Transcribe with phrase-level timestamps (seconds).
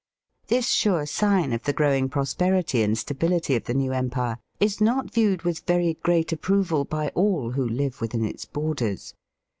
[0.47, 5.13] This sure sign of the growing prosperity and stability of the new empire is not
[5.13, 9.13] viewed with very great approval by all who live within its borders.